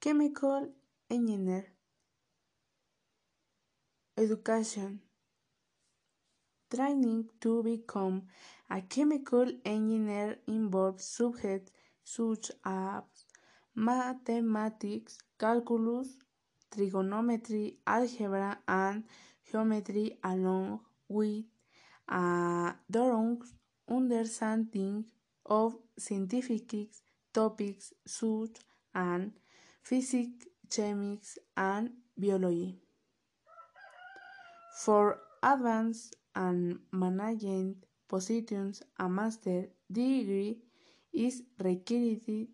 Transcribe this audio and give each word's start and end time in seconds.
chemical 0.00 0.68
engineer 1.10 1.66
education. 4.16 5.00
Training 6.70 7.28
to 7.40 7.62
become 7.62 8.22
a 8.70 8.80
chemical 8.82 9.50
engineer 9.64 10.36
involves 10.46 11.04
subjects 11.04 11.72
such 12.04 12.52
as 12.64 13.02
mathematics, 13.74 15.18
calculus, 15.38 16.08
trigonometry, 16.70 17.78
algebra, 17.86 18.58
and 18.68 19.04
geometry, 19.50 20.18
along 20.22 20.80
with 21.08 21.44
a 22.08 22.74
thorough 22.92 23.38
understanding 23.90 25.06
of 25.46 25.74
scientific 25.98 26.90
topics 27.32 27.94
such 28.06 28.58
as 28.94 29.22
physics, 29.88 30.44
chemistry, 30.68 31.42
and 31.56 31.90
biology. 32.16 32.76
For 34.80 35.18
advanced 35.42 36.14
and 36.34 36.80
management 36.92 37.84
positions, 38.06 38.82
a 38.98 39.08
master's 39.08 39.68
degree 39.90 40.58
is 41.12 41.42
required. 41.58 42.48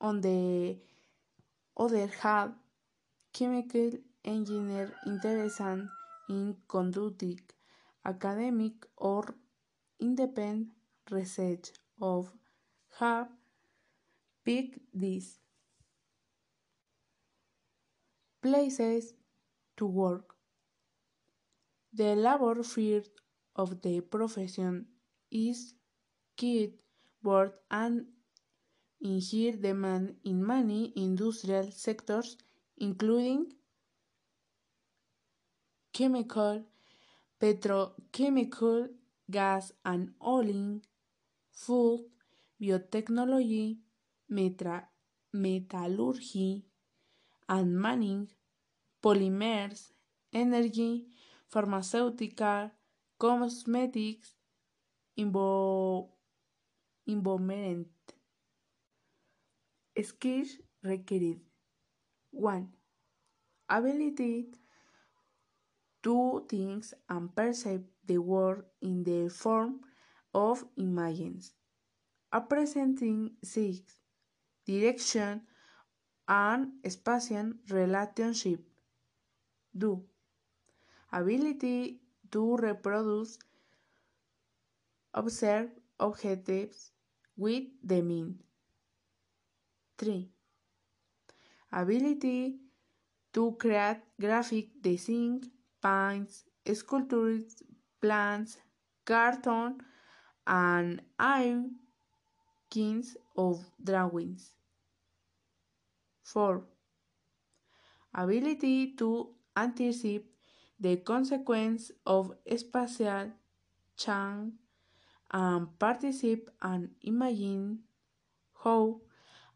On 0.00 0.20
the 0.20 0.76
other 1.76 2.08
hand, 2.22 2.54
chemical 3.32 3.92
engineers 4.24 4.90
interested 5.06 5.88
in 6.28 6.56
conducting 6.68 7.40
academic 8.04 8.74
or 8.96 9.22
independent 10.00 10.68
research 11.10 11.70
of 12.00 12.32
have 12.98 13.28
picked 14.46 14.78
these 14.94 15.40
places 18.40 19.12
to 19.76 19.86
work. 19.86 20.36
The 21.92 22.14
labor 22.14 22.62
field 22.62 23.08
of 23.56 23.82
the 23.82 24.00
profession 24.00 24.86
is 25.32 25.74
key 26.36 26.74
word 27.24 27.54
and 27.70 28.06
in 29.00 29.20
high 29.20 29.52
demand 29.52 30.16
in 30.24 30.46
many 30.46 30.92
industrial 30.96 31.70
sectors, 31.72 32.36
including 32.78 33.54
chemical, 35.92 36.64
petrochemical, 37.40 38.88
gas 39.30 39.72
and 39.84 40.14
oil, 40.22 40.80
food, 41.52 42.00
biotechnology, 42.60 43.78
metra, 44.30 44.88
metallurgy, 45.32 46.64
and 47.48 47.78
mining, 47.80 48.28
polymers, 49.02 49.92
energy, 50.32 51.06
pharmaceutical, 51.48 52.70
cosmetics, 53.18 54.34
envo- 55.18 56.10
environment. 57.06 57.88
Skills 60.00 60.58
required 60.84 61.40
1. 62.30 62.72
Ability 63.68 64.50
to 66.02 66.46
think 66.48 66.84
and 67.08 67.34
perceive 67.36 67.84
the 68.06 68.16
world 68.18 68.64
in 68.80 69.04
the 69.04 69.28
form 69.28 69.80
of 70.32 70.64
images. 70.76 71.52
Presenting 72.48 73.36
6. 73.42 74.00
Direction 74.66 75.42
and 76.28 76.72
spatial 76.88 77.52
relationship. 77.70 78.60
2. 79.78 80.02
Ability 81.12 82.00
to 82.32 82.56
reproduce, 82.56 83.38
observe 85.14 85.70
objectives 86.00 86.90
with 87.36 87.64
the 87.84 88.02
mind. 88.02 88.42
3. 89.98 90.28
Ability 91.72 92.56
to 93.32 93.52
create 93.58 94.00
graphic 94.20 94.82
design, 94.82 95.42
paints, 95.82 96.44
sculptures, 96.74 97.62
plants, 98.00 98.58
cartoon, 99.04 99.78
and 100.46 101.02
all 101.20 101.70
kinds 102.72 103.16
of 103.36 103.64
drawings. 103.82 104.52
4. 106.26 106.64
Ability 108.12 108.96
to 108.96 109.28
anticipate 109.56 110.26
the 110.80 110.96
consequence 110.96 111.92
of 112.04 112.32
spatial 112.56 113.30
change 113.96 114.54
and 115.30 115.78
participate 115.78 116.48
and 116.60 116.90
imagine 117.02 117.78
how 118.64 119.00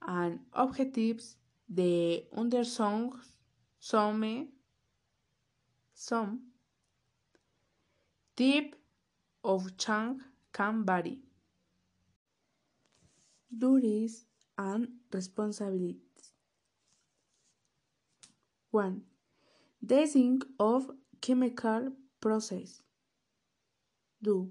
and 0.03 0.39
objectives 0.53 1.37
the 1.69 2.25
undersong 2.37 3.13
some 3.81 4.49
some 5.93 6.41
type 8.37 8.77
of 9.43 9.77
change 9.77 10.21
can 10.53 10.85
vary. 10.85 11.19
Duties 13.59 14.25
and 14.57 14.89
responsibilities. 15.13 16.10
1. 18.73 19.03
Design 19.85 20.41
of 20.61 20.91
chemical 21.21 21.91
process. 22.21 22.83
2. 24.23 24.49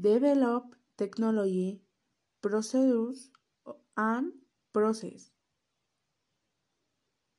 Develop 0.00 0.74
technology, 0.98 1.80
procedures, 2.42 3.30
and 3.96 4.32
process. 4.72 5.30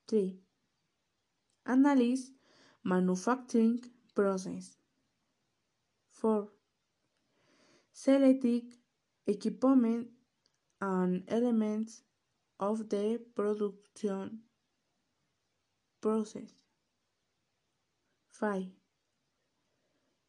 3. 0.08 0.38
Analyze 1.66 2.32
manufacturing 2.86 3.82
process. 4.16 4.78
4. 6.12 6.48
Select 7.92 8.46
equipment 9.28 10.08
and 10.80 11.24
elements 11.28 12.04
of 12.58 12.88
the 12.88 13.20
production 13.36 14.40
process. 16.06 16.54
5. 18.30 18.66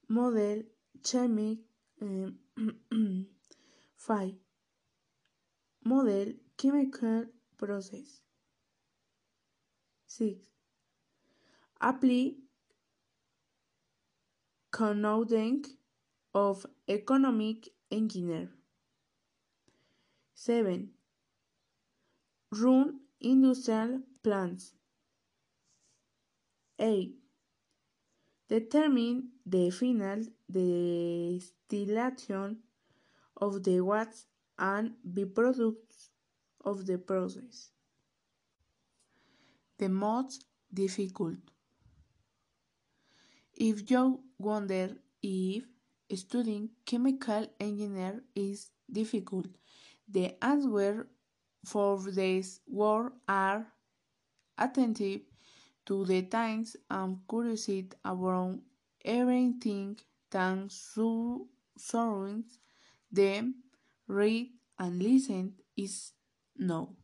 Model 0.08 0.62
chemic 1.04 1.58
um, 2.02 3.26
5. 3.98 4.32
Model 5.84 6.32
chemical 6.56 7.26
process. 7.58 8.22
6. 10.06 10.40
Apply 11.82 12.32
coding 14.70 15.62
of 16.32 16.64
economic 16.88 17.68
engineer. 17.90 18.48
7. 20.34 20.88
Run 22.52 23.00
industrial 23.20 24.00
plants. 24.22 24.72
8. 26.78 27.16
Determine 28.48 29.30
the 29.44 29.70
final 29.70 30.24
distillation 30.50 32.58
of 33.36 33.62
the 33.64 33.80
waste 33.80 34.26
and 34.58 34.94
byproducts 35.06 36.08
of 36.64 36.86
the 36.86 36.98
process. 36.98 37.70
The 39.78 39.88
most 39.88 40.46
difficult. 40.72 41.38
If 43.54 43.90
you 43.90 44.20
wonder 44.38 44.96
if 45.22 45.64
studying 46.14 46.70
chemical 46.84 47.46
engineer 47.58 48.22
is 48.34 48.70
difficult, 48.90 49.46
the 50.08 50.36
answer 50.44 51.08
for 51.64 52.00
this 52.02 52.60
word 52.68 53.12
are 53.28 53.66
attentive 54.58 55.22
to 55.86 56.04
the 56.04 56.22
things 56.22 56.76
and 56.90 57.18
curious 57.28 57.68
about 58.04 58.58
everything 59.04 59.96
that 60.30 60.70
surrounds 61.76 62.58
them, 63.10 63.54
read 64.08 64.50
and 64.78 65.02
listen 65.02 65.54
is 65.76 66.12
no. 66.58 66.94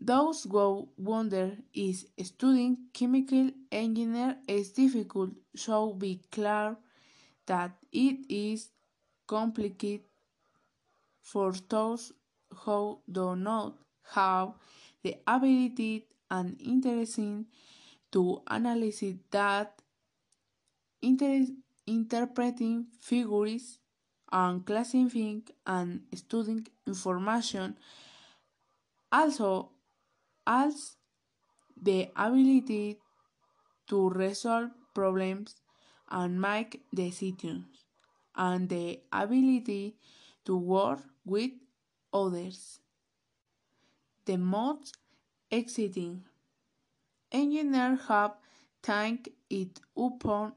Those 0.00 0.44
who 0.44 0.88
wonder 0.96 1.56
if 1.72 2.04
studying 2.24 2.88
chemical 2.92 3.50
engineer 3.70 4.36
is 4.46 4.70
difficult 4.72 5.30
should 5.54 5.98
be 5.98 6.22
clear 6.30 6.76
that 7.46 7.72
it 7.92 8.18
is 8.28 8.70
complicated 9.26 10.04
for 11.20 11.52
those 11.68 12.12
who 12.54 12.98
do 13.10 13.36
not 13.36 13.76
have 14.14 14.54
the 15.02 15.16
ability 15.26 16.06
and 16.30 16.60
interesting 16.60 17.46
to 18.12 18.42
analyze 18.48 19.02
that, 19.30 19.82
inter 21.02 21.46
interpreting 21.86 22.86
figures, 23.00 23.78
and 24.30 24.64
classifying 24.66 25.42
and 25.66 26.02
studying 26.14 26.66
information 26.86 27.78
also 29.10 29.70
has 30.46 30.96
the 31.80 32.10
ability 32.14 32.98
to 33.88 34.10
resolve 34.10 34.70
problems 34.94 35.56
and 36.10 36.40
make 36.40 36.82
decisions, 36.94 37.84
and 38.36 38.68
the 38.68 39.00
ability 39.12 39.96
to 40.44 40.56
work 40.56 41.00
with 41.24 41.52
others. 42.12 42.80
The 44.26 44.36
most 44.36 44.96
exciting 45.50 46.24
engineers 47.32 48.00
have 48.08 48.34
taken 48.82 49.32
it 49.50 49.80
upon 49.96 50.52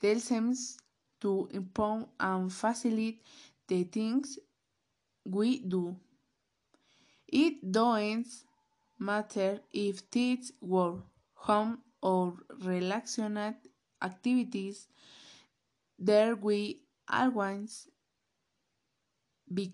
themselves 0.00 0.78
to 1.20 1.48
improve 1.52 2.06
and 2.20 2.52
facilitate 2.52 3.22
the 3.68 3.84
things 3.84 4.38
we 5.24 5.60
do. 5.60 5.96
It 7.26 7.72
doesn't 7.72 8.26
matter 8.98 9.60
if 9.72 10.02
it's 10.14 10.52
work, 10.60 11.00
home, 11.34 11.78
or 12.02 12.34
relaxed 12.62 13.18
activities, 14.02 14.86
there 15.98 16.36
will 16.36 16.74
always 17.08 17.88
be 19.52 19.72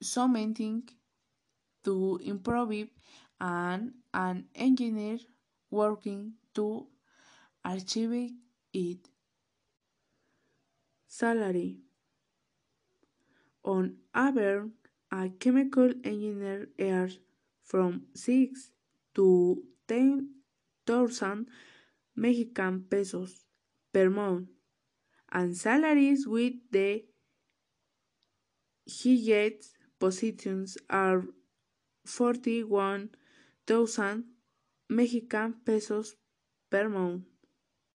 something 0.00 0.88
to 1.84 2.18
improve 2.22 2.88
and 3.40 3.92
an 4.14 4.48
engineer 4.54 5.18
working 5.70 6.34
to 6.54 6.86
achieve 7.64 8.32
it. 8.72 9.08
Salary 11.06 11.78
On 13.64 13.96
average, 14.14 14.70
a 15.10 15.28
chemical 15.30 15.90
engineer 16.04 16.68
earns 16.78 17.18
from 17.64 18.06
6 18.14 18.70
to 19.14 19.64
10,000 19.88 21.48
Mexican 22.16 22.84
pesos 22.90 23.44
per 23.92 24.08
month, 24.10 24.48
and 25.32 25.56
salaries 25.56 26.26
with 26.26 26.54
the 26.70 27.04
highest 28.88 29.76
positions 29.98 30.78
are 30.88 31.24
41,000 32.04 34.24
Mexican 34.88 35.54
pesos 35.64 36.16
per 36.68 36.88
month. 36.88 37.31